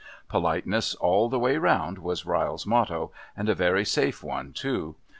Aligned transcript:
"Politeness 0.27 0.95
all 0.95 1.29
the 1.29 1.37
way 1.37 1.57
round" 1.57 1.99
was 1.99 2.25
Ryle's 2.25 2.65
motto, 2.65 3.11
and 3.37 3.47
a 3.47 3.53
very 3.53 3.85
safe 3.85 4.23
one 4.23 4.51
too. 4.51 4.95